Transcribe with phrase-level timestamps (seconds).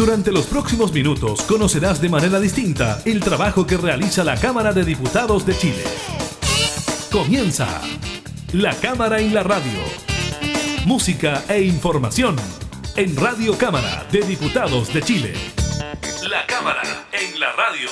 [0.00, 4.82] Durante los próximos minutos conocerás de manera distinta el trabajo que realiza la Cámara de
[4.82, 5.84] Diputados de Chile.
[7.12, 7.82] Comienza
[8.54, 9.78] La Cámara en la Radio.
[10.86, 12.36] Música e información
[12.96, 15.34] en Radio Cámara de Diputados de Chile.
[16.30, 17.90] La Cámara en la Radio.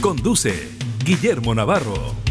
[0.00, 0.70] Conduce
[1.04, 2.21] Guillermo Navarro.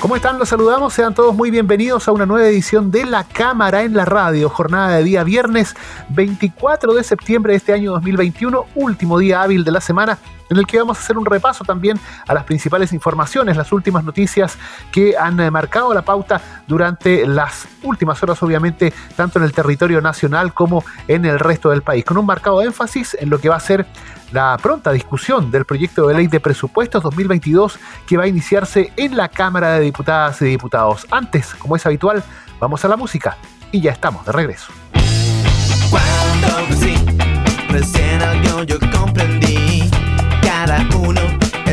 [0.00, 0.38] ¿Cómo están?
[0.38, 0.94] Los saludamos.
[0.94, 4.48] Sean todos muy bienvenidos a una nueva edición de La Cámara en la Radio.
[4.48, 5.76] Jornada de día viernes
[6.08, 10.18] 24 de septiembre de este año 2021, último día hábil de la semana
[10.50, 14.04] en el que vamos a hacer un repaso también a las principales informaciones, las últimas
[14.04, 14.58] noticias
[14.92, 20.00] que han eh, marcado la pauta durante las últimas horas, obviamente, tanto en el territorio
[20.00, 23.56] nacional como en el resto del país, con un marcado énfasis en lo que va
[23.56, 23.86] a ser
[24.32, 29.16] la pronta discusión del proyecto de ley de presupuestos 2022 que va a iniciarse en
[29.16, 31.06] la Cámara de Diputadas y Diputados.
[31.10, 32.22] Antes, como es habitual,
[32.60, 33.36] vamos a la música
[33.72, 34.72] y ya estamos de regreso.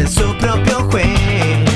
[0.07, 1.66] Es su propio juez.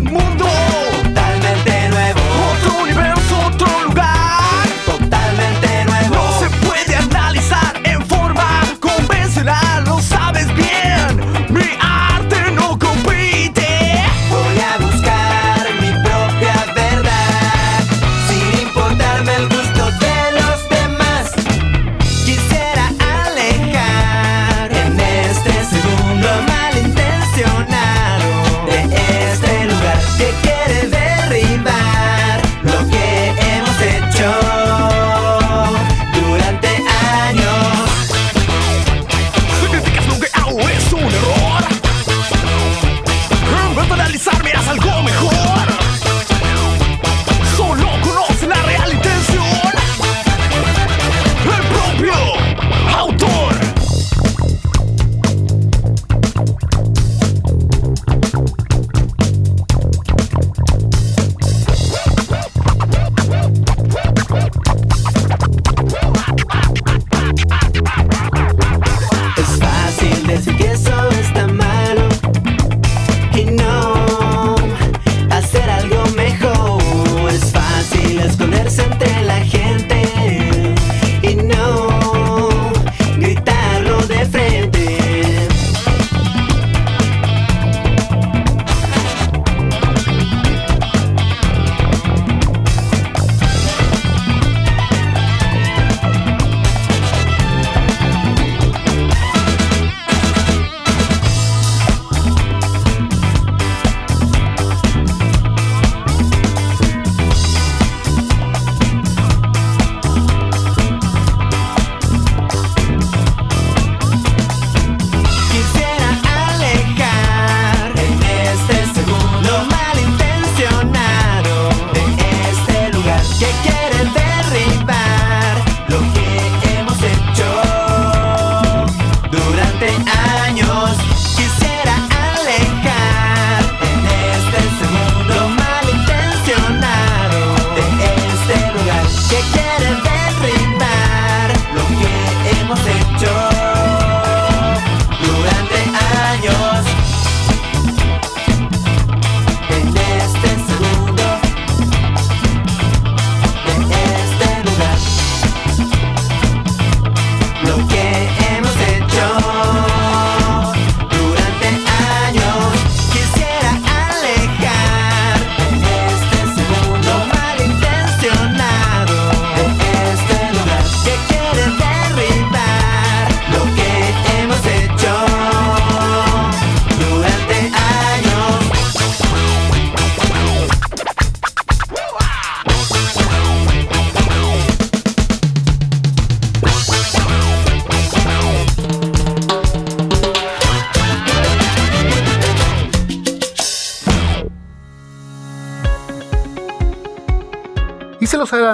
[0.00, 0.63] mundo.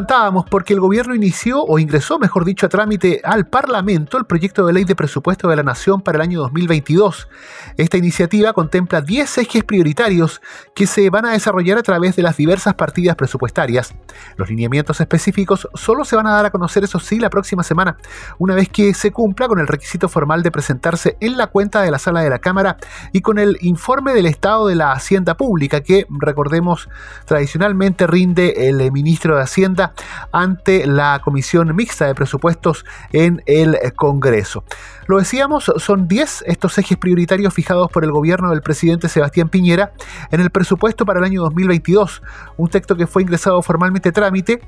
[0.01, 4.65] Adelantábamos porque el gobierno inició o ingresó, mejor dicho, a trámite al Parlamento el proyecto
[4.65, 7.29] de ley de presupuesto de la Nación para el año 2022.
[7.77, 10.41] Esta iniciativa contempla 10 ejes prioritarios
[10.75, 13.95] que se van a desarrollar a través de las diversas partidas presupuestarias.
[14.37, 17.99] Los lineamientos específicos solo se van a dar a conocer, eso sí, la próxima semana,
[18.39, 21.91] una vez que se cumpla con el requisito formal de presentarse en la cuenta de
[21.91, 22.79] la sala de la Cámara
[23.13, 26.89] y con el informe del estado de la Hacienda Pública que, recordemos,
[27.27, 29.90] tradicionalmente rinde el ministro de Hacienda
[30.33, 34.65] ante la Comisión Mixta de Presupuestos en el Congreso.
[35.07, 39.93] Lo decíamos, son 10 estos ejes prioritarios fijados por el gobierno del presidente Sebastián Piñera
[40.31, 42.23] en el presupuesto para el año 2022,
[42.57, 44.61] un texto que fue ingresado formalmente a trámite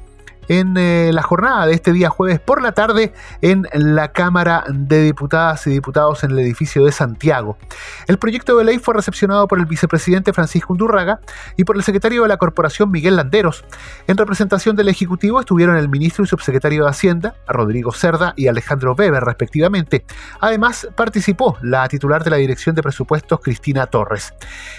[0.49, 5.03] en eh, la jornada de este día jueves por la tarde en la Cámara de
[5.03, 7.56] Diputadas y Diputados en el edificio de Santiago.
[8.06, 11.21] El proyecto de ley fue recepcionado por el vicepresidente Francisco Undurraga
[11.56, 13.65] y por el secretario de la Corporación Miguel Landeros.
[14.06, 18.94] En representación del Ejecutivo estuvieron el ministro y subsecretario de Hacienda, Rodrigo Cerda y Alejandro
[18.94, 20.05] Weber, respectivamente.
[20.41, 24.35] Además, participó la titular de la Dirección de Presupuestos, Cristina Torres.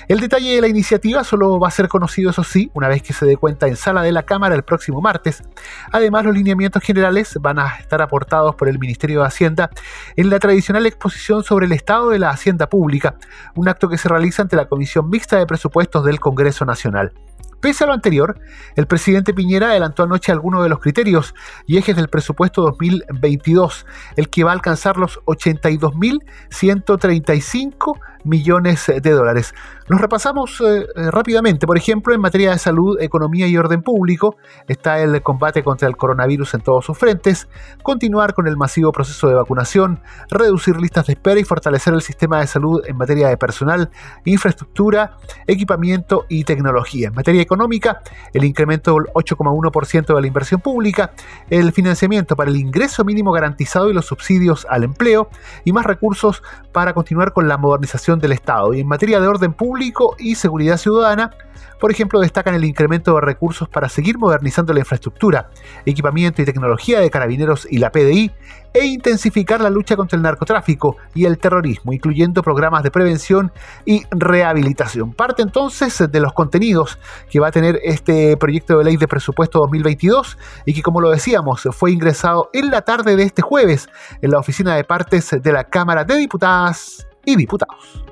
[0.07, 3.13] El detalle de la iniciativa solo va a ser conocido, eso sí, una vez que
[3.13, 5.43] se dé cuenta en sala de la Cámara el próximo martes.
[5.91, 9.69] Además, los lineamientos generales van a estar aportados por el Ministerio de Hacienda
[10.15, 13.15] en la tradicional exposición sobre el estado de la Hacienda Pública,
[13.55, 17.13] un acto que se realiza ante la Comisión Mixta de Presupuestos del Congreso Nacional.
[17.63, 18.37] Pese a lo anterior,
[18.75, 21.33] el presidente Piñera adelantó anoche algunos de los criterios
[21.65, 23.85] y ejes del presupuesto 2022,
[24.17, 29.53] el que va a alcanzar los 82.135 millones de dólares.
[29.87, 31.67] Los repasamos eh, eh, rápidamente.
[31.67, 34.37] Por ejemplo, en materia de salud, economía y orden público,
[34.67, 37.49] está el combate contra el coronavirus en todos sus frentes,
[37.81, 39.99] continuar con el masivo proceso de vacunación,
[40.29, 43.89] reducir listas de espera y fortalecer el sistema de salud en materia de personal,
[44.23, 45.17] infraestructura,
[45.47, 47.09] equipamiento y tecnología.
[47.09, 48.01] En materia económica,
[48.33, 51.11] el incremento del 8,1% de la inversión pública,
[51.49, 55.29] el financiamiento para el ingreso mínimo garantizado y los subsidios al empleo
[55.65, 56.41] y más recursos
[56.71, 58.73] para continuar con la modernización del Estado.
[58.73, 61.31] Y en materia de orden público y seguridad ciudadana,
[61.83, 65.49] por ejemplo, destacan el incremento de recursos para seguir modernizando la infraestructura,
[65.85, 68.31] equipamiento y tecnología de carabineros y la PDI,
[68.73, 73.51] e intensificar la lucha contra el narcotráfico y el terrorismo, incluyendo programas de prevención
[73.85, 75.13] y rehabilitación.
[75.13, 76.97] Parte entonces de los contenidos
[77.29, 81.11] que va a tener este proyecto de ley de presupuesto 2022 y que, como lo
[81.11, 83.89] decíamos, fue ingresado en la tarde de este jueves
[84.21, 88.03] en la oficina de partes de la Cámara de Diputadas y Diputados.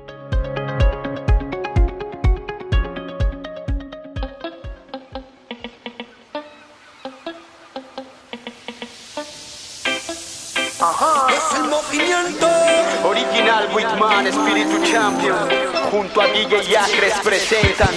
[11.28, 12.48] Es el movimiento
[13.04, 17.90] Original Whitman, Espíritu Champion Junto a DJ Acres presentan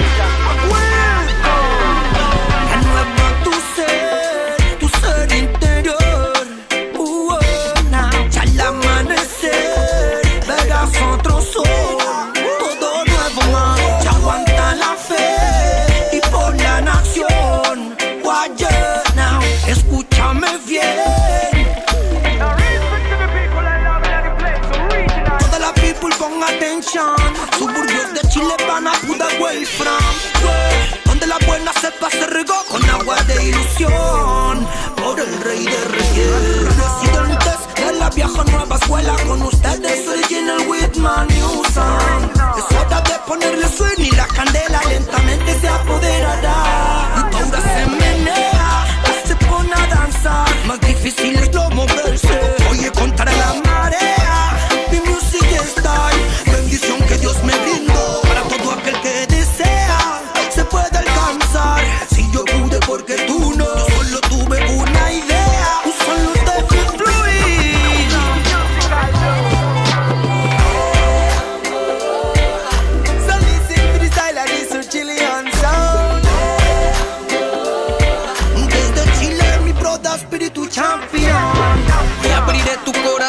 [32.69, 36.75] con agua de ilusión Por el rey de reyes.
[36.77, 42.14] Residentes de la vieja nueva escuela Con ustedes el General Whitman Newsom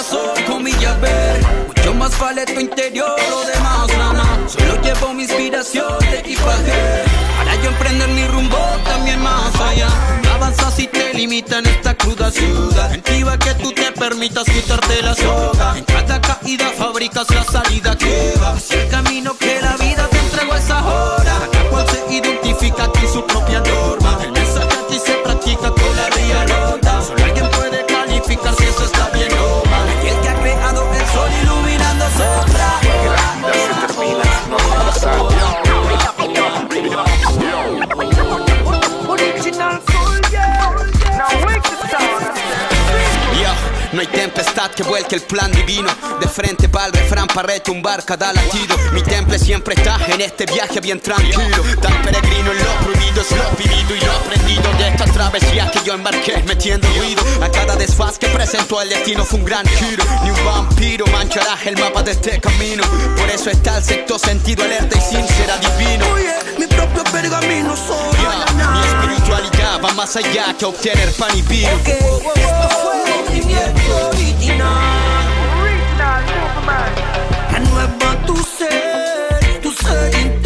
[0.06, 5.24] corazón con mi llave Mucho más vale tu interior, lo demás nada Solo llevo mi
[5.24, 7.04] inspiración de equipaje.
[7.36, 9.88] Para yo emprender mi rumbo también más allá.
[10.22, 12.94] No avanzas si te limita en esta cruda ciudad.
[12.94, 15.76] Intiva que tú te permitas quitarte la soga.
[15.76, 18.52] En cada caída fabricas la salida que va.
[18.52, 19.95] Hacia el camino que la vida
[44.76, 45.88] que vuelque el plan divino.
[46.20, 48.76] De frente pa'l refrán para retumbar cada latido.
[48.92, 51.64] Mi temple siempre está en este viaje bien tranquilo.
[51.80, 55.80] Tan peregrino en lo prohibido es lo vivido y lo aprendido de esta travesía que
[55.84, 57.22] yo embarqué metiendo ruido.
[57.42, 60.04] A cada desfaz que presentó el destino fue un gran giro.
[60.22, 62.82] Ni un vampiro manchará el mapa de este camino.
[63.16, 66.06] Por eso está el sexto sentido alerta y sincera adivino.
[66.12, 68.18] Oye, mi propio pergamino soy.
[68.56, 71.70] mi espiritualidad va más allá que obtener pan y vino.
[71.70, 74.66] esto fue movimiento original.
[77.50, 80.45] Renueva tu ser, tu ser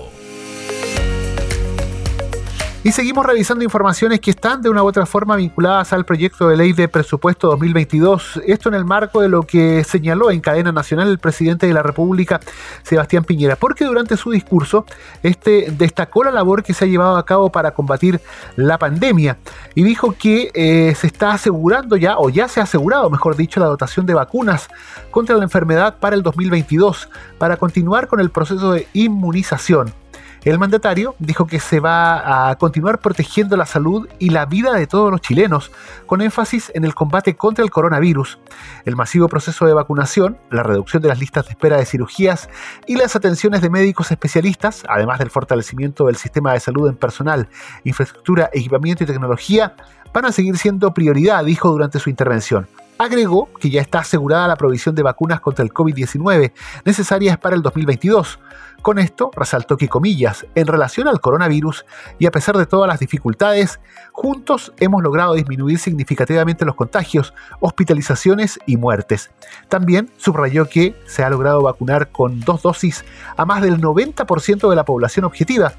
[2.83, 6.57] Y seguimos revisando informaciones que están de una u otra forma vinculadas al proyecto de
[6.57, 8.41] ley de presupuesto 2022.
[8.47, 11.83] Esto en el marco de lo que señaló en cadena nacional el presidente de la
[11.83, 12.39] República,
[12.81, 14.87] Sebastián Piñera, porque durante su discurso
[15.21, 18.19] este destacó la labor que se ha llevado a cabo para combatir
[18.55, 19.37] la pandemia
[19.75, 23.59] y dijo que eh, se está asegurando ya, o ya se ha asegurado, mejor dicho,
[23.59, 24.69] la dotación de vacunas
[25.11, 30.00] contra la enfermedad para el 2022, para continuar con el proceso de inmunización.
[30.43, 34.87] El mandatario dijo que se va a continuar protegiendo la salud y la vida de
[34.87, 35.71] todos los chilenos,
[36.07, 38.39] con énfasis en el combate contra el coronavirus,
[38.85, 42.49] el masivo proceso de vacunación, la reducción de las listas de espera de cirugías
[42.87, 47.47] y las atenciones de médicos especialistas, además del fortalecimiento del sistema de salud en personal,
[47.83, 49.75] infraestructura, equipamiento y tecnología,
[50.11, 52.67] van a seguir siendo prioridad, dijo durante su intervención.
[53.01, 56.51] Agregó que ya está asegurada la provisión de vacunas contra el COVID-19
[56.85, 58.37] necesarias para el 2022
[58.81, 61.85] con esto, resaltó que, comillas, en relación al coronavirus
[62.17, 63.79] y a pesar de todas las dificultades,
[64.11, 69.29] juntos hemos logrado disminuir significativamente los contagios, hospitalizaciones y muertes.
[69.69, 73.05] También subrayó que se ha logrado vacunar con dos dosis
[73.37, 75.73] a más del 90% de la población objetiva,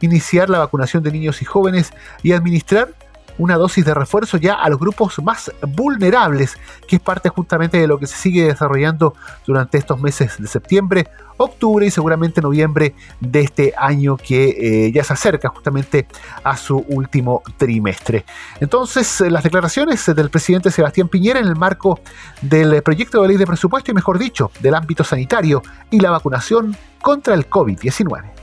[0.00, 1.92] iniciar la vacunación de niños y jóvenes
[2.22, 2.94] y administrar
[3.38, 7.86] una dosis de refuerzo ya a los grupos más vulnerables, que es parte justamente de
[7.86, 9.14] lo que se sigue desarrollando
[9.46, 15.04] durante estos meses de septiembre, octubre y seguramente noviembre de este año que eh, ya
[15.04, 16.06] se acerca justamente
[16.44, 18.24] a su último trimestre.
[18.60, 22.00] Entonces, eh, las declaraciones del presidente Sebastián Piñera en el marco
[22.42, 26.76] del proyecto de ley de presupuesto y, mejor dicho, del ámbito sanitario y la vacunación
[27.00, 28.37] contra el COVID-19.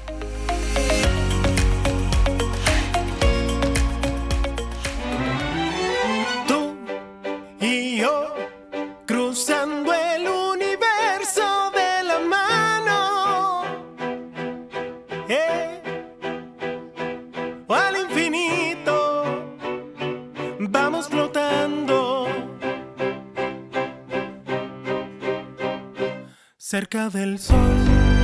[26.75, 28.14] Cerca del sol.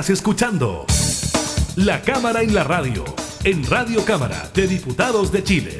[0.00, 0.86] Estás escuchando
[1.76, 3.04] La Cámara en la Radio,
[3.44, 5.78] en Radio Cámara de Diputados de Chile.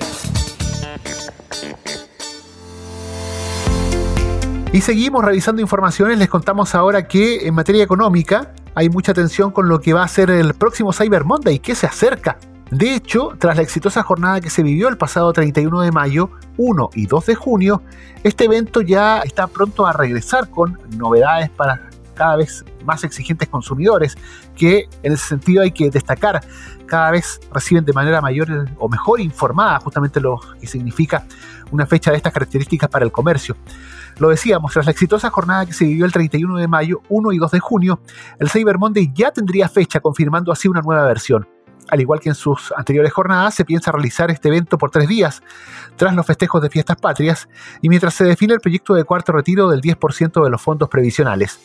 [4.74, 9.70] Y seguimos revisando informaciones, les contamos ahora que en materia económica hay mucha atención con
[9.70, 12.36] lo que va a ser el próximo Cyber Monday, que se acerca.
[12.70, 16.28] De hecho, tras la exitosa jornada que se vivió el pasado 31 de mayo,
[16.58, 17.82] 1 y 2 de junio,
[18.22, 21.88] este evento ya está pronto a regresar con novedades para
[22.20, 24.14] cada vez más exigentes consumidores,
[24.54, 26.42] que en ese sentido hay que destacar,
[26.84, 31.24] cada vez reciben de manera mayor o mejor informada justamente lo que significa
[31.70, 33.56] una fecha de estas características para el comercio.
[34.18, 37.38] Lo decíamos, tras la exitosa jornada que se vivió el 31 de mayo, 1 y
[37.38, 38.00] 2 de junio,
[38.38, 41.48] el Cyber Monday ya tendría fecha, confirmando así una nueva versión.
[41.88, 45.42] Al igual que en sus anteriores jornadas, se piensa realizar este evento por tres días,
[45.96, 47.48] tras los festejos de fiestas patrias,
[47.80, 51.58] y mientras se define el proyecto de cuarto retiro del 10% de los fondos previsionales.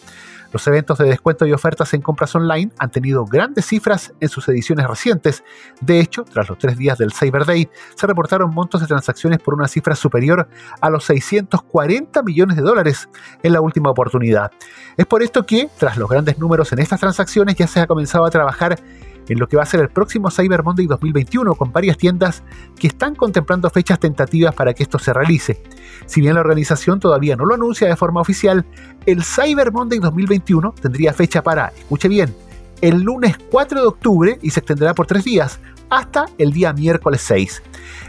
[0.55, 4.47] Los eventos de descuento y ofertas en compras online han tenido grandes cifras en sus
[4.47, 5.43] ediciones recientes.
[5.81, 9.53] De hecho, tras los tres días del Cyber Day, se reportaron montos de transacciones por
[9.53, 10.47] una cifra superior
[10.79, 13.09] a los 640 millones de dólares
[13.43, 14.49] en la última oportunidad.
[14.95, 18.23] Es por esto que, tras los grandes números en estas transacciones, ya se ha comenzado
[18.23, 18.79] a trabajar
[19.27, 22.43] en lo que va a ser el próximo Cyber Monday 2021 con varias tiendas
[22.77, 25.61] que están contemplando fechas tentativas para que esto se realice.
[26.05, 28.65] Si bien la organización todavía no lo anuncia de forma oficial,
[29.05, 32.33] el Cyber Monday 2021 tendría fecha para, escuche bien,
[32.81, 37.21] el lunes 4 de octubre y se extenderá por tres días, hasta el día miércoles
[37.21, 37.63] 6.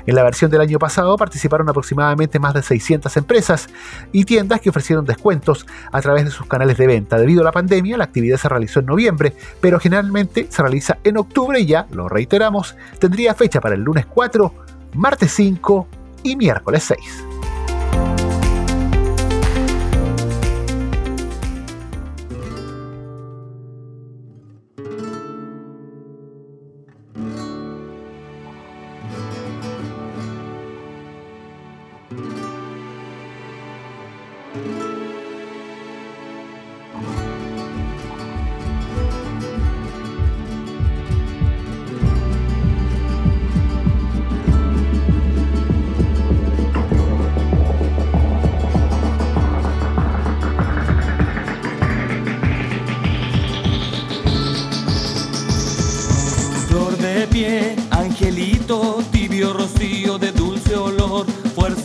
[0.06, 3.68] En la versión del año pasado participaron aproximadamente más de 600 empresas
[4.12, 7.18] y tiendas que ofrecieron descuentos a través de sus canales de venta.
[7.18, 11.18] Debido a la pandemia, la actividad se realizó en noviembre, pero generalmente se realiza en
[11.18, 14.54] octubre y ya, lo reiteramos, tendría fecha para el lunes 4,
[14.94, 15.88] martes 5
[16.22, 17.35] y miércoles 6.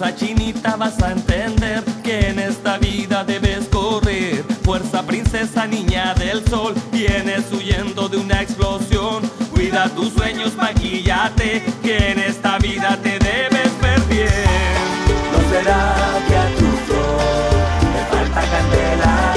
[0.02, 4.44] Cosa chinita vas a entender que en esta vida debes correr.
[4.64, 9.22] Fuerza princesa, niña del sol, vienes huyendo de una explosión.
[9.54, 14.00] Cuida tus sueños, maquillate, que en esta vida te debes ver.
[15.32, 15.94] No será
[16.28, 17.52] que a tu sol
[17.94, 19.34] te falta candela.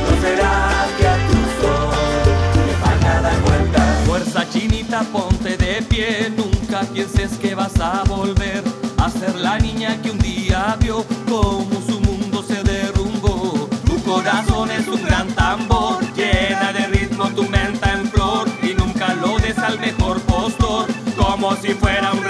[0.00, 4.06] No será que a tu sol te falta dar vueltas.
[4.06, 8.63] Fuerza chinita, ponte de pie, nunca pienses que vas a volver
[21.64, 22.23] si fuera un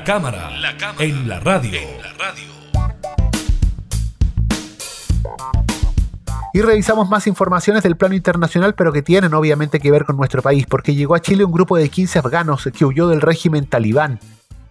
[0.00, 0.50] La cámara,
[0.98, 1.78] en la radio.
[6.54, 10.40] Y revisamos más informaciones del plano internacional, pero que tienen obviamente que ver con nuestro
[10.40, 14.18] país, porque llegó a Chile un grupo de 15 afganos que huyó del régimen talibán.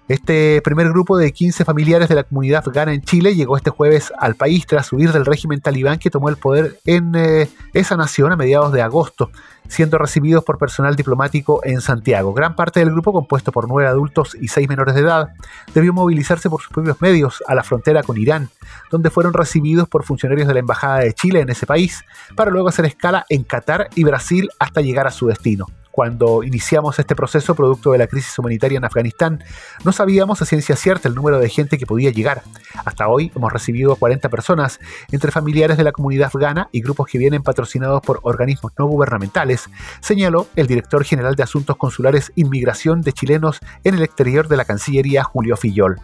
[0.09, 4.11] Este primer grupo de 15 familiares de la comunidad afgana en Chile llegó este jueves
[4.17, 8.31] al país tras huir del régimen talibán que tomó el poder en eh, esa nación
[8.31, 9.29] a mediados de agosto,
[9.67, 12.33] siendo recibidos por personal diplomático en Santiago.
[12.33, 15.29] Gran parte del grupo, compuesto por nueve adultos y seis menores de edad,
[15.75, 18.49] debió movilizarse por sus propios medios a la frontera con Irán,
[18.89, 22.03] donde fueron recibidos por funcionarios de la Embajada de Chile en ese país,
[22.35, 26.99] para luego hacer escala en Qatar y Brasil hasta llegar a su destino cuando iniciamos
[26.99, 29.43] este proceso producto de la crisis humanitaria en Afganistán,
[29.84, 32.43] no sabíamos a ciencia cierta el número de gente que podía llegar.
[32.86, 34.80] Hasta hoy hemos recibido 40 personas,
[35.12, 39.69] entre familiares de la comunidad afgana y grupos que vienen patrocinados por organismos no gubernamentales,
[40.02, 44.65] señaló el director general de Asuntos Consulares Inmigración de Chilenos en el exterior de la
[44.65, 45.99] Cancillería, Julio Fillol.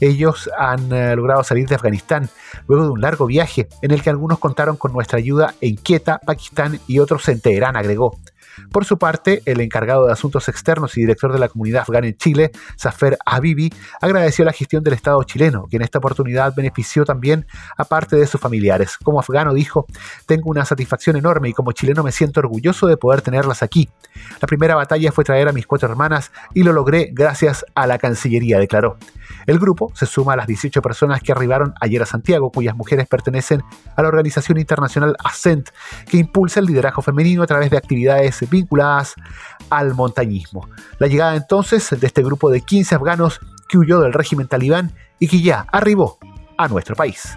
[0.00, 2.28] Ellos han eh, logrado salir de Afganistán
[2.66, 6.18] luego de un largo viaje en el que algunos contaron con nuestra ayuda en Quetta,
[6.18, 8.18] Pakistán y otros en Teherán, agregó.
[8.70, 12.16] Por su parte, el encargado de Asuntos Externos y director de la comunidad afgana en
[12.16, 17.46] Chile, Zafer Habibi, agradeció la gestión del Estado chileno, que en esta oportunidad benefició también
[17.76, 18.96] a parte de sus familiares.
[18.98, 19.86] Como afgano dijo,
[20.26, 23.88] tengo una satisfacción enorme y como chileno me siento orgulloso de poder tenerlas aquí.
[24.40, 27.98] La primera batalla fue traer a mis cuatro hermanas y lo logré gracias a la
[27.98, 28.98] Cancillería, declaró.
[29.46, 33.06] El grupo se suma a las 18 personas que arribaron ayer a Santiago, cuyas mujeres
[33.08, 33.62] pertenecen
[33.96, 35.70] a la organización internacional ASCENT,
[36.08, 39.14] que impulsa el liderazgo femenino a través de actividades vinculadas
[39.70, 40.68] al montañismo.
[40.98, 45.28] La llegada entonces de este grupo de 15 afganos que huyó del régimen talibán y
[45.28, 46.18] que ya arribó
[46.58, 47.36] a nuestro país.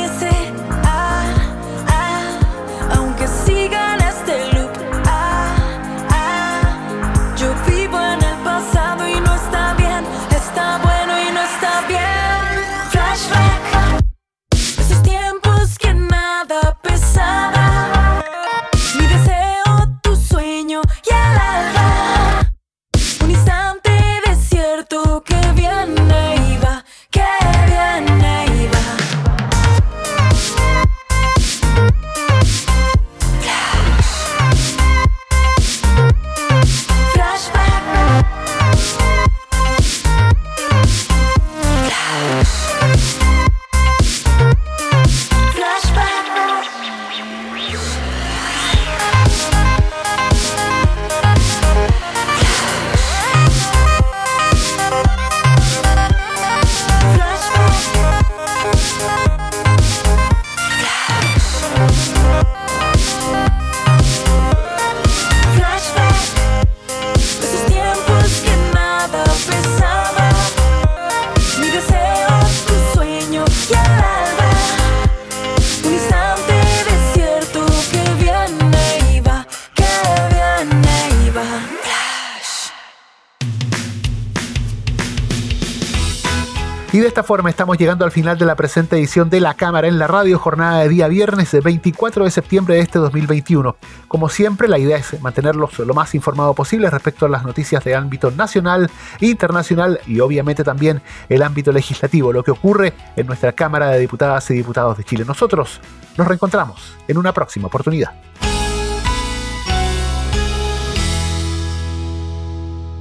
[86.93, 89.87] Y de esta forma estamos llegando al final de la presente edición de La Cámara
[89.87, 93.77] en la Radio, jornada de día viernes 24 de septiembre de este 2021.
[94.09, 97.95] Como siempre, la idea es mantenerlos lo más informado posible respecto a las noticias de
[97.95, 103.87] ámbito nacional, internacional y obviamente también el ámbito legislativo, lo que ocurre en nuestra Cámara
[103.87, 105.23] de Diputadas y Diputados de Chile.
[105.25, 105.79] Nosotros
[106.17, 108.11] nos reencontramos en una próxima oportunidad.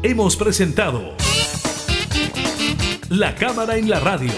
[0.05, 1.17] Hemos presentado
[3.11, 4.31] La Cámara en la Radio,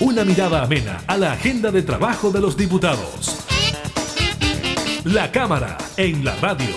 [0.00, 3.36] una mirada amena a la agenda de trabajo de los diputados.
[5.04, 6.74] La Cámara en la Radio.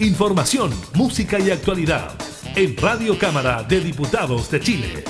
[0.00, 2.16] Información, música y actualidad
[2.56, 5.04] en Radio Cámara de Diputados de Chile.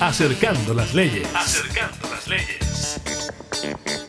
[0.00, 1.26] Acercando las leyes.
[1.34, 4.05] Acercando las leyes.